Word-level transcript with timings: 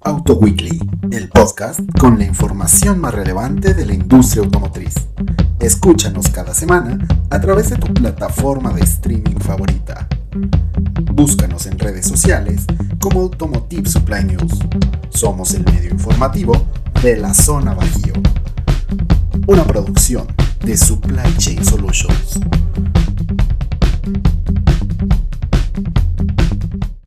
Auto 0.00 0.36
Weekly, 0.36 0.80
el 1.10 1.28
podcast 1.28 1.80
con 1.98 2.18
la 2.18 2.24
información 2.24 3.00
más 3.00 3.12
relevante 3.12 3.74
de 3.74 3.84
la 3.84 3.92
industria 3.92 4.44
automotriz. 4.44 4.94
Escúchanos 5.60 6.28
cada 6.30 6.54
semana 6.54 7.06
a 7.28 7.38
través 7.38 7.68
de 7.68 7.76
tu 7.76 7.92
plataforma 7.92 8.72
de 8.72 8.80
streaming 8.80 9.36
favorita. 9.40 10.08
Búscanos 11.12 11.66
en 11.66 11.78
redes 11.78 12.06
sociales 12.06 12.64
como 12.98 13.20
Automotive 13.20 13.86
Supply 13.86 14.24
News. 14.24 14.58
Somos 15.10 15.52
el 15.52 15.64
medio 15.64 15.90
informativo 15.90 16.66
de 17.02 17.18
la 17.18 17.34
zona 17.34 17.74
Bajío. 17.74 18.14
Una 19.46 19.64
producción 19.64 20.26
de 20.64 20.78
Supply 20.78 21.36
Chain 21.36 21.62
Solutions. 21.62 22.33